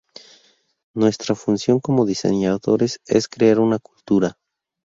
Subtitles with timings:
[0.95, 4.35] Nuestra función como diseñadores es crear una cultura.